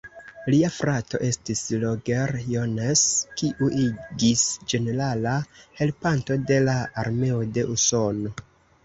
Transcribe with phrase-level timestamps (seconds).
[0.51, 3.03] Lia frato estis Roger Jones,
[3.41, 5.35] kiu igis ĝenerala
[5.83, 8.35] helpanto de la armeo de Usono.